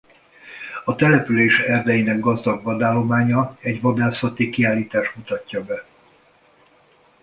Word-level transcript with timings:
A 0.85 0.95
település 0.95 1.59
erdeinek 1.59 2.19
gazdag 2.19 2.63
vadállománya 2.63 3.57
egy 3.59 3.81
Vadászati 3.81 4.49
Kiállítás 4.49 5.13
mutatja 5.15 5.63
be. 5.65 5.85